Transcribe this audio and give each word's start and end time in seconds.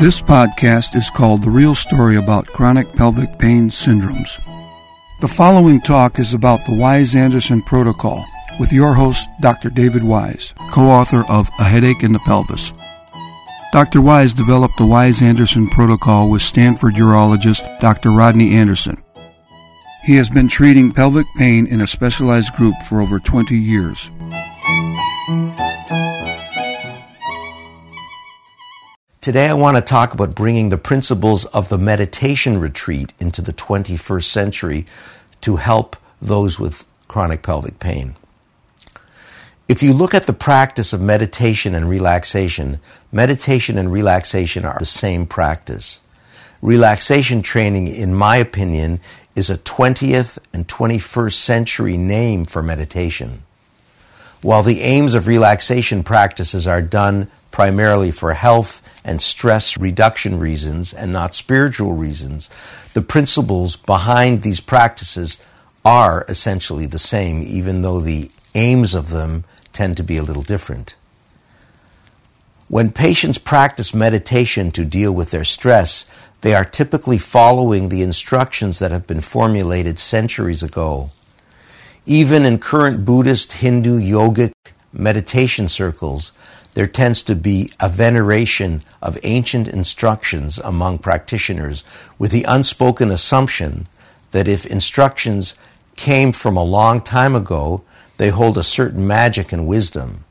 This 0.00 0.22
podcast 0.22 0.96
is 0.96 1.10
called 1.10 1.42
The 1.42 1.50
Real 1.50 1.74
Story 1.74 2.16
About 2.16 2.46
Chronic 2.46 2.90
Pelvic 2.96 3.38
Pain 3.38 3.68
Syndromes. 3.68 4.40
The 5.20 5.28
following 5.28 5.78
talk 5.82 6.18
is 6.18 6.32
about 6.32 6.64
the 6.64 6.74
Wise 6.74 7.14
Anderson 7.14 7.60
Protocol 7.60 8.24
with 8.58 8.72
your 8.72 8.94
host, 8.94 9.28
Dr. 9.42 9.68
David 9.68 10.02
Wise, 10.02 10.54
co 10.70 10.86
author 10.86 11.30
of 11.30 11.50
A 11.58 11.64
Headache 11.64 12.02
in 12.02 12.14
the 12.14 12.18
Pelvis. 12.20 12.72
Dr. 13.74 14.00
Wise 14.00 14.32
developed 14.32 14.78
the 14.78 14.86
Wise 14.86 15.20
Anderson 15.20 15.68
Protocol 15.68 16.30
with 16.30 16.40
Stanford 16.40 16.94
urologist 16.94 17.80
Dr. 17.80 18.10
Rodney 18.10 18.54
Anderson. 18.54 19.04
He 20.02 20.16
has 20.16 20.30
been 20.30 20.48
treating 20.48 20.92
pelvic 20.92 21.26
pain 21.36 21.66
in 21.66 21.82
a 21.82 21.86
specialized 21.86 22.54
group 22.54 22.74
for 22.88 23.02
over 23.02 23.18
20 23.18 23.54
years. 23.54 24.10
Today, 29.20 29.48
I 29.50 29.52
want 29.52 29.76
to 29.76 29.82
talk 29.82 30.14
about 30.14 30.34
bringing 30.34 30.70
the 30.70 30.78
principles 30.78 31.44
of 31.44 31.68
the 31.68 31.76
meditation 31.76 32.56
retreat 32.56 33.12
into 33.20 33.42
the 33.42 33.52
21st 33.52 34.24
century 34.24 34.86
to 35.42 35.56
help 35.56 35.94
those 36.22 36.58
with 36.58 36.86
chronic 37.06 37.42
pelvic 37.42 37.78
pain. 37.80 38.16
If 39.68 39.82
you 39.82 39.92
look 39.92 40.14
at 40.14 40.24
the 40.24 40.32
practice 40.32 40.94
of 40.94 41.02
meditation 41.02 41.74
and 41.74 41.86
relaxation, 41.86 42.80
meditation 43.12 43.76
and 43.76 43.92
relaxation 43.92 44.64
are 44.64 44.78
the 44.78 44.86
same 44.86 45.26
practice. 45.26 46.00
Relaxation 46.62 47.42
training, 47.42 47.88
in 47.88 48.14
my 48.14 48.38
opinion, 48.38 49.00
is 49.36 49.50
a 49.50 49.58
20th 49.58 50.38
and 50.54 50.66
21st 50.66 51.34
century 51.34 51.98
name 51.98 52.46
for 52.46 52.62
meditation. 52.62 53.42
While 54.40 54.62
the 54.62 54.80
aims 54.80 55.12
of 55.12 55.26
relaxation 55.26 56.02
practices 56.02 56.66
are 56.66 56.80
done 56.80 57.30
primarily 57.50 58.10
for 58.10 58.34
health 58.34 58.82
and 59.04 59.20
stress 59.20 59.78
reduction 59.78 60.38
reasons 60.38 60.92
and 60.92 61.12
not 61.12 61.34
spiritual 61.34 61.92
reasons, 61.94 62.50
the 62.94 63.02
principles 63.02 63.76
behind 63.76 64.42
these 64.42 64.60
practices 64.60 65.38
are 65.84 66.24
essentially 66.28 66.86
the 66.86 66.98
same, 66.98 67.42
even 67.42 67.82
though 67.82 68.00
the 68.00 68.30
aims 68.54 68.94
of 68.94 69.10
them 69.10 69.44
tend 69.72 69.96
to 69.96 70.02
be 70.02 70.16
a 70.16 70.22
little 70.22 70.42
different. 70.42 70.94
When 72.68 72.92
patients 72.92 73.38
practice 73.38 73.94
meditation 73.94 74.70
to 74.72 74.84
deal 74.84 75.12
with 75.12 75.30
their 75.30 75.44
stress, 75.44 76.06
they 76.42 76.54
are 76.54 76.64
typically 76.64 77.18
following 77.18 77.88
the 77.88 78.02
instructions 78.02 78.78
that 78.78 78.92
have 78.92 79.06
been 79.06 79.20
formulated 79.20 79.98
centuries 79.98 80.62
ago. 80.62 81.10
Even 82.06 82.44
in 82.44 82.58
current 82.58 83.04
Buddhist, 83.04 83.54
Hindu, 83.54 83.98
yogic 83.98 84.52
meditation 84.92 85.68
circles, 85.68 86.32
there 86.74 86.86
tends 86.86 87.22
to 87.24 87.34
be 87.34 87.70
a 87.80 87.88
veneration 87.88 88.82
of 89.02 89.18
ancient 89.22 89.68
instructions 89.68 90.58
among 90.58 90.98
practitioners 90.98 91.84
with 92.18 92.30
the 92.30 92.44
unspoken 92.44 93.10
assumption 93.10 93.88
that 94.30 94.48
if 94.48 94.64
instructions 94.66 95.54
came 95.96 96.32
from 96.32 96.56
a 96.56 96.64
long 96.64 97.00
time 97.00 97.34
ago, 97.34 97.82
they 98.16 98.28
hold 98.28 98.56
a 98.56 98.62
certain 98.62 99.06
magic 99.06 99.52
and 99.52 99.66
wisdom. 99.66 100.24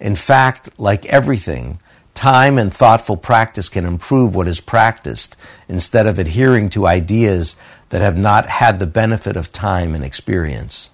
In 0.00 0.16
fact, 0.16 0.68
like 0.78 1.06
everything, 1.06 1.78
time 2.14 2.58
and 2.58 2.72
thoughtful 2.72 3.16
practice 3.16 3.68
can 3.68 3.84
improve 3.84 4.34
what 4.34 4.48
is 4.48 4.60
practiced 4.60 5.36
instead 5.68 6.06
of 6.06 6.18
adhering 6.18 6.68
to 6.70 6.86
ideas 6.86 7.56
that 7.90 8.02
have 8.02 8.16
not 8.16 8.48
had 8.48 8.78
the 8.78 8.86
benefit 8.86 9.36
of 9.36 9.52
time 9.52 9.94
and 9.94 10.04
experience. 10.04 10.90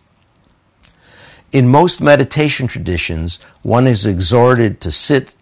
In 1.53 1.67
most 1.67 2.01
meditation 2.01 2.69
traditions, 2.69 3.41
one 3.63 3.89
is 3.89 4.07
exhorted 4.07 4.81
to 4.83 4.93
sit 4.93 5.35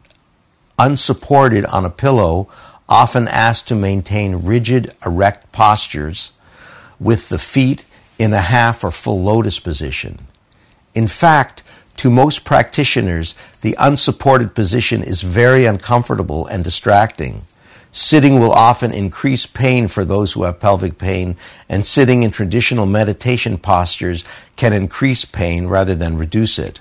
unsupported 0.78 1.66
on 1.66 1.84
a 1.84 1.90
pillow, 1.90 2.48
often 2.88 3.28
asked 3.28 3.68
to 3.68 3.74
maintain 3.74 4.36
rigid, 4.36 4.94
erect 5.04 5.52
postures 5.52 6.32
with 6.98 7.28
the 7.28 7.38
feet 7.38 7.84
in 8.18 8.32
a 8.32 8.40
half 8.40 8.82
or 8.82 8.90
full 8.90 9.22
lotus 9.22 9.60
position. 9.60 10.26
In 10.94 11.08
fact, 11.08 11.62
to 11.98 12.10
most 12.10 12.44
practitioners, 12.44 13.34
the 13.60 13.76
unsupported 13.78 14.54
position 14.54 15.02
is 15.02 15.22
very 15.22 15.66
uncomfortable 15.66 16.46
and 16.46 16.64
distracting. 16.64 17.44
Sitting 17.92 18.38
will 18.38 18.52
often 18.52 18.92
increase 18.92 19.46
pain 19.46 19.88
for 19.88 20.04
those 20.04 20.32
who 20.32 20.44
have 20.44 20.60
pelvic 20.60 20.98
pain, 20.98 21.36
and 21.68 21.84
sitting 21.86 22.22
in 22.22 22.30
traditional 22.30 22.86
meditation 22.86 23.58
postures 23.58 24.24
can 24.56 24.72
increase 24.72 25.24
pain 25.24 25.66
rather 25.66 25.94
than 25.94 26.16
reduce 26.16 26.58
it. 26.58 26.80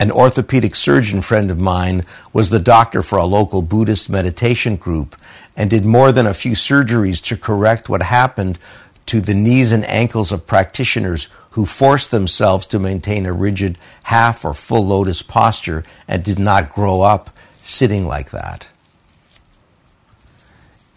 An 0.00 0.10
orthopedic 0.10 0.74
surgeon 0.74 1.22
friend 1.22 1.50
of 1.50 1.58
mine 1.58 2.04
was 2.32 2.50
the 2.50 2.58
doctor 2.58 3.02
for 3.02 3.16
a 3.16 3.24
local 3.24 3.62
Buddhist 3.62 4.10
meditation 4.10 4.76
group 4.76 5.16
and 5.56 5.70
did 5.70 5.84
more 5.84 6.10
than 6.12 6.26
a 6.26 6.34
few 6.34 6.52
surgeries 6.52 7.22
to 7.24 7.36
correct 7.36 7.88
what 7.88 8.02
happened 8.02 8.58
to 9.06 9.20
the 9.20 9.34
knees 9.34 9.70
and 9.70 9.88
ankles 9.88 10.32
of 10.32 10.46
practitioners 10.46 11.28
who 11.50 11.64
forced 11.64 12.10
themselves 12.10 12.66
to 12.66 12.78
maintain 12.78 13.24
a 13.24 13.32
rigid 13.32 13.78
half 14.04 14.44
or 14.44 14.52
full 14.52 14.84
lotus 14.84 15.22
posture 15.22 15.84
and 16.08 16.24
did 16.24 16.38
not 16.38 16.72
grow 16.72 17.02
up 17.02 17.30
sitting 17.62 18.04
like 18.04 18.30
that. 18.30 18.66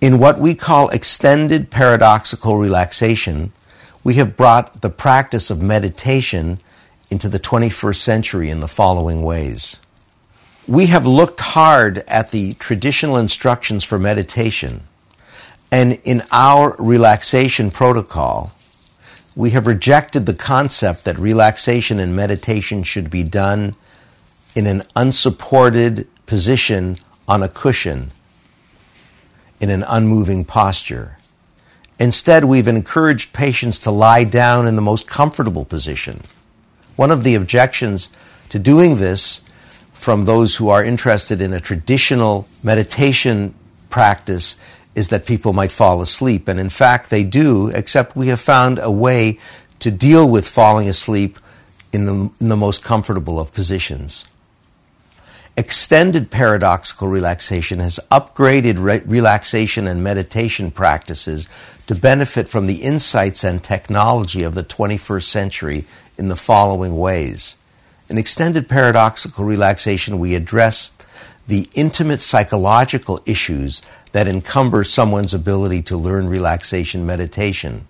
In 0.07 0.19
what 0.19 0.40
we 0.40 0.56
call 0.56 0.88
extended 0.91 1.69
paradoxical 1.69 2.56
relaxation, 2.56 3.51
we 4.06 4.13
have 4.13 4.38
brought 4.38 4.79
the 4.81 4.90
practice 4.90 5.50
of 5.50 5.62
meditation 5.62 6.59
into 7.12 7.28
the 7.28 7.41
21st 7.41 7.97
century 7.97 8.50
in 8.50 8.62
the 8.62 8.69
following 8.69 9.22
ways. 9.22 9.75
We 10.66 10.85
have 10.85 11.06
looked 11.06 11.41
hard 11.41 12.06
at 12.07 12.31
the 12.31 12.53
traditional 12.53 13.17
instructions 13.17 13.84
for 13.84 14.00
meditation, 14.00 14.88
and 15.73 16.00
in 16.06 16.23
our 16.31 16.78
relaxation 16.79 17.69
protocol, 17.69 18.53
we 19.35 19.50
have 19.50 19.67
rejected 19.67 20.25
the 20.25 20.34
concept 20.34 21.03
that 21.03 21.19
relaxation 21.19 22.00
and 22.00 22.16
meditation 22.16 22.84
should 22.84 23.09
be 23.09 23.23
done 23.23 23.75
in 24.56 24.67
an 24.67 24.84
unsupported 24.96 26.07
position 26.25 26.97
on 27.28 27.44
a 27.44 27.50
cushion 27.50 28.12
in 29.59 29.69
an 29.69 29.84
unmoving 29.84 30.45
posture. 30.45 31.18
Instead, 32.00 32.45
we've 32.45 32.68
encouraged 32.68 33.34
patients 33.34 33.79
to 33.79 33.91
lie 33.91 34.23
down 34.23 34.68
in 34.68 34.75
the 34.75 34.81
most 34.81 35.07
comfortable 35.07 35.66
position. 35.66 36.22
One 36.95 37.12
of 37.12 37.23
the 37.23 37.35
objections 37.35 38.09
to 38.50 38.59
doing 38.59 38.97
this 38.97 39.41
from 39.94 40.25
those 40.25 40.57
who 40.57 40.69
are 40.69 40.84
interested 40.84 41.41
in 41.41 41.53
a 41.53 41.59
traditional 41.59 42.47
meditation 42.62 43.53
practice 43.90 44.57
is 44.94 45.09
that 45.09 45.25
people 45.25 45.53
might 45.53 45.72
fall 45.72 46.01
asleep. 46.01 46.47
And 46.47 46.59
in 46.59 46.69
fact, 46.69 47.09
they 47.09 47.23
do, 47.23 47.69
except 47.69 48.16
we 48.16 48.28
have 48.28 48.40
found 48.40 48.79
a 48.79 48.91
way 48.91 49.40
to 49.79 49.91
deal 49.91 50.28
with 50.28 50.47
falling 50.47 50.88
asleep 50.88 51.40
in 51.94 52.06
the, 52.06 52.31
in 52.40 52.50
the 52.50 52.57
most 52.57 52.84
comfortable 52.84 53.40
of 53.40 53.53
positions. 53.53 54.25
Extended 55.59 56.29
paradoxical 56.29 57.07
relaxation 57.07 57.79
has 57.79 58.00
upgraded 58.12 58.75
re- 58.78 59.01
relaxation 59.07 59.88
and 59.88 60.03
meditation 60.03 60.69
practices 60.69 61.47
to 61.88 61.95
benefit 61.95 62.47
from 62.47 62.68
the 62.68 62.84
insights 62.84 63.44
and 63.44 63.63
technology 63.63 64.44
of 64.44 64.53
the 64.53 64.63
21st 64.63 65.23
century 65.23 65.85
in 66.16 66.28
the 66.28 66.35
following 66.35 66.96
ways. 66.96 67.56
In 68.07 68.19
extended 68.19 68.69
paradoxical 68.69 69.46
relaxation, 69.46 70.19
we 70.19 70.35
address 70.35 70.91
the 71.47 71.67
intimate 71.73 72.22
psychological 72.22 73.19
issues 73.25 73.81
that 74.12 74.28
encumber 74.28 74.84
someone's 74.84 75.34
ability 75.34 75.81
to 75.81 75.97
learn 75.97 76.29
relaxation 76.29 77.03
meditation 77.03 77.88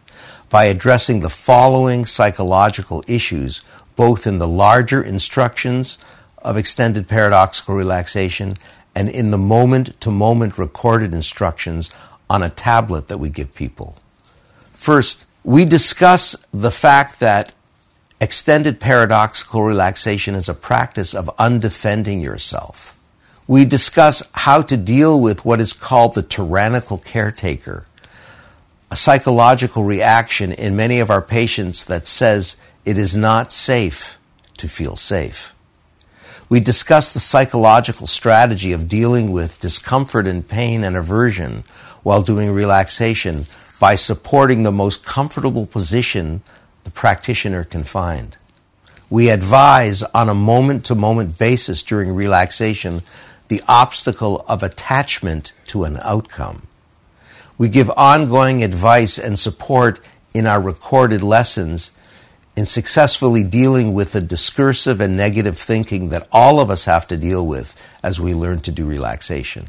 by 0.50 0.66
addressing 0.66 1.19
the 1.19 1.29
following 1.29 2.06
psychological 2.06 3.03
issues, 3.07 3.59
both 3.97 4.25
in 4.25 4.38
the 4.38 4.47
larger 4.47 5.03
instructions 5.03 5.97
of 6.40 6.57
extended 6.57 7.07
paradoxical 7.07 7.75
relaxation 7.75 8.56
and 8.95 9.10
in 9.10 9.31
the 9.31 9.38
moment 9.38 10.00
to 10.01 10.10
moment 10.10 10.57
recorded 10.57 11.13
instructions 11.13 11.89
on 12.30 12.42
a 12.42 12.50
tablet 12.50 13.07
that 13.07 13.19
we 13.19 13.30
give 13.30 13.54
people. 13.54 13.95
First, 14.66 15.25
we 15.44 15.66
discuss 15.66 16.36
the 16.51 16.72
fact 16.72 17.19
that 17.19 17.54
extended 18.19 18.80
paradoxical 18.80 19.63
relaxation 19.63 20.36
is 20.36 20.50
a 20.50 20.54
practice 20.54 21.13
of 21.13 21.30
undefending 21.38 22.24
yourself. 22.24 22.98
We 23.48 23.63
discuss 23.63 24.24
how 24.33 24.62
to 24.63 24.75
deal 24.75 25.19
with 25.19 25.45
what 25.45 25.62
is 25.62 25.72
called 25.72 26.16
the 26.16 26.22
tyrannical 26.22 26.98
caretaker, 26.98 27.86
a 28.92 28.95
psychological 28.95 29.83
reaction 29.83 30.51
in 30.51 30.75
many 30.75 31.00
of 31.00 31.10
our 31.10 31.22
patients 31.22 31.86
that 31.86 32.07
says 32.07 32.57
it 32.83 32.98
is 32.98 33.16
not 33.16 33.51
safe 33.51 34.18
to 34.57 34.68
feel 34.68 34.95
safe. 34.95 35.54
We 36.49 36.59
discuss 36.61 37.11
the 37.11 37.19
psychological 37.19 38.07
strategy 38.07 38.71
of 38.71 38.88
dealing 38.88 39.31
with 39.31 39.59
discomfort 39.59 40.25
and 40.25 40.47
pain 40.47 40.83
and 40.83 40.95
aversion 40.95 41.65
while 42.03 42.21
doing 42.21 42.51
relaxation 42.51 43.45
by 43.81 43.95
supporting 43.95 44.63
the 44.63 44.71
most 44.71 45.05
comfortable 45.05 45.65
position 45.65 46.41
the 46.85 46.89
practitioner 46.89 47.65
can 47.65 47.83
find. 47.83 48.38
We 49.09 49.29
advise 49.29 50.03
on 50.03 50.29
a 50.29 50.33
moment 50.33 50.85
to 50.85 50.95
moment 50.95 51.38
basis 51.38 51.83
during 51.83 52.13
relaxation 52.13 53.03
the 53.49 53.61
obstacle 53.67 54.45
of 54.47 54.63
attachment 54.63 55.51
to 55.67 55.83
an 55.83 55.97
outcome. 56.01 56.67
We 57.57 57.67
give 57.67 57.89
ongoing 57.91 58.63
advice 58.63 59.17
and 59.17 59.38
support 59.38 59.99
in 60.33 60.47
our 60.47 60.61
recorded 60.61 61.23
lessons 61.23 61.91
in 62.57 62.65
successfully 62.65 63.44
dealing 63.44 63.94
with 63.94 64.13
the 64.13 64.19
discursive 64.19 65.00
and 65.00 65.15
negative 65.15 65.56
thinking 65.59 66.09
that 66.09 66.27
all 66.31 66.59
of 66.59 66.71
us 66.71 66.86
have 66.86 67.07
to 67.07 67.15
deal 67.15 67.45
with 67.45 67.80
as 68.01 68.19
we 68.19 68.33
learn 68.33 68.59
to 68.59 68.71
do 68.71 68.83
relaxation. 68.83 69.68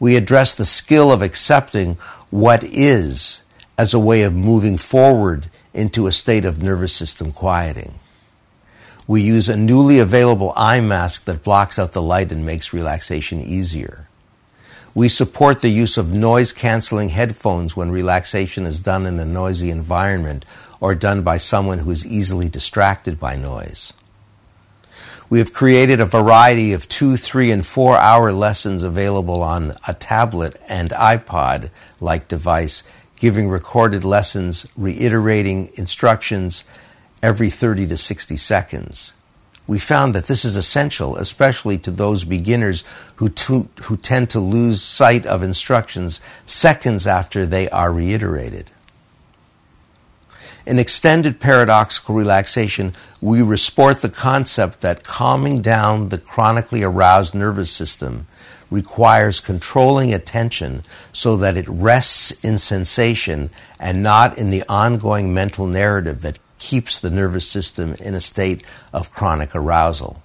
We 0.00 0.16
address 0.16 0.54
the 0.54 0.64
skill 0.64 1.12
of 1.12 1.20
accepting 1.20 1.96
what 2.30 2.64
is 2.64 3.42
as 3.76 3.92
a 3.92 3.98
way 3.98 4.22
of 4.22 4.34
moving 4.34 4.78
forward 4.78 5.50
into 5.74 6.06
a 6.06 6.12
state 6.12 6.46
of 6.46 6.62
nervous 6.62 6.94
system 6.94 7.30
quieting. 7.30 8.00
We 9.06 9.20
use 9.20 9.50
a 9.50 9.56
newly 9.56 9.98
available 9.98 10.54
eye 10.56 10.80
mask 10.80 11.26
that 11.26 11.44
blocks 11.44 11.78
out 11.78 11.92
the 11.92 12.00
light 12.00 12.32
and 12.32 12.46
makes 12.46 12.72
relaxation 12.72 13.38
easier. 13.42 14.08
We 14.94 15.10
support 15.10 15.60
the 15.60 15.68
use 15.68 15.98
of 15.98 16.12
noise 16.12 16.54
canceling 16.54 17.10
headphones 17.10 17.76
when 17.76 17.90
relaxation 17.90 18.64
is 18.64 18.80
done 18.80 19.04
in 19.04 19.18
a 19.18 19.26
noisy 19.26 19.70
environment 19.70 20.46
or 20.80 20.94
done 20.94 21.22
by 21.22 21.36
someone 21.36 21.78
who 21.78 21.90
is 21.90 22.06
easily 22.06 22.48
distracted 22.48 23.20
by 23.20 23.36
noise. 23.36 23.92
We 25.28 25.38
have 25.38 25.52
created 25.52 26.00
a 26.00 26.06
variety 26.06 26.72
of 26.72 26.88
two, 26.88 27.16
three, 27.16 27.52
and 27.52 27.64
four 27.64 27.96
hour 27.96 28.32
lessons 28.32 28.82
available 28.82 29.42
on 29.42 29.76
a 29.86 29.94
tablet 29.94 30.60
and 30.68 30.90
iPod 30.90 31.70
like 32.00 32.26
device, 32.26 32.82
giving 33.16 33.48
recorded 33.48 34.02
lessons, 34.02 34.66
reiterating 34.76 35.70
instructions 35.74 36.64
every 37.22 37.50
30 37.50 37.86
to 37.88 37.98
60 37.98 38.36
seconds 38.36 39.12
we 39.70 39.78
found 39.78 40.16
that 40.16 40.24
this 40.24 40.44
is 40.44 40.56
essential, 40.56 41.16
especially 41.16 41.78
to 41.78 41.92
those 41.92 42.24
beginners 42.24 42.82
who, 43.16 43.28
to, 43.28 43.68
who 43.82 43.96
tend 43.96 44.28
to 44.30 44.40
lose 44.40 44.82
sight 44.82 45.24
of 45.24 45.44
instructions 45.44 46.20
seconds 46.44 47.06
after 47.06 47.46
they 47.46 47.70
are 47.70 47.92
reiterated. 47.92 48.68
In 50.66 50.78
extended 50.78 51.40
paradoxical 51.40 52.14
relaxation, 52.14 52.92
we 53.20 53.40
resport 53.40 54.02
the 54.02 54.10
concept 54.10 54.82
that 54.82 55.04
calming 55.04 55.62
down 55.62 56.10
the 56.10 56.18
chronically 56.18 56.82
aroused 56.82 57.34
nervous 57.34 57.70
system 57.70 58.26
requires 58.70 59.40
controlling 59.40 60.14
attention 60.14 60.82
so 61.12 61.36
that 61.36 61.56
it 61.56 61.68
rests 61.68 62.32
in 62.44 62.58
sensation 62.58 63.50
and 63.80 64.02
not 64.02 64.38
in 64.38 64.50
the 64.50 64.62
ongoing 64.68 65.34
mental 65.34 65.66
narrative 65.66 66.22
that 66.22 66.38
keeps 66.58 67.00
the 67.00 67.10
nervous 67.10 67.48
system 67.48 67.94
in 67.94 68.14
a 68.14 68.20
state 68.20 68.62
of 68.92 69.10
chronic 69.10 69.54
arousal. 69.54 70.22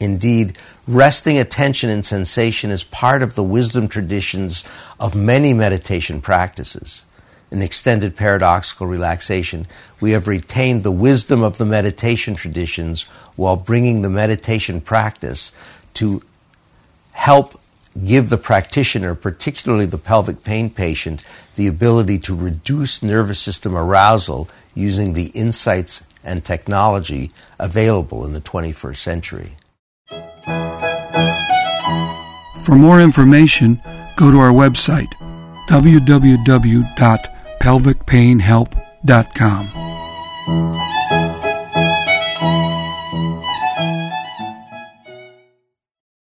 Indeed, 0.00 0.58
resting 0.88 1.38
attention 1.38 1.88
and 1.88 2.04
sensation 2.04 2.70
is 2.70 2.82
part 2.82 3.22
of 3.22 3.36
the 3.36 3.44
wisdom 3.44 3.86
traditions 3.86 4.64
of 4.98 5.14
many 5.14 5.52
meditation 5.52 6.20
practices. 6.20 7.04
In 7.52 7.60
extended 7.60 8.16
paradoxical 8.16 8.86
relaxation, 8.86 9.66
we 10.00 10.12
have 10.12 10.26
retained 10.26 10.82
the 10.82 10.90
wisdom 10.90 11.42
of 11.42 11.58
the 11.58 11.66
meditation 11.66 12.34
traditions 12.34 13.02
while 13.36 13.56
bringing 13.56 14.00
the 14.00 14.08
meditation 14.08 14.80
practice 14.80 15.52
to 15.94 16.22
help 17.12 17.60
give 18.06 18.30
the 18.30 18.38
practitioner, 18.38 19.14
particularly 19.14 19.84
the 19.84 19.98
pelvic 19.98 20.42
pain 20.42 20.70
patient, 20.70 21.26
the 21.56 21.66
ability 21.66 22.18
to 22.20 22.34
reduce 22.34 23.02
nervous 23.02 23.38
system 23.38 23.76
arousal 23.76 24.48
using 24.74 25.12
the 25.12 25.26
insights 25.34 26.04
and 26.24 26.42
technology 26.46 27.30
available 27.60 28.24
in 28.24 28.32
the 28.32 28.40
21st 28.40 28.96
century. 28.96 29.50
For 32.64 32.76
more 32.76 32.98
information, 32.98 33.82
go 34.16 34.30
to 34.30 34.38
our 34.38 34.52
website 34.52 35.12
www.pelvicpainhelp.com. 37.62 39.81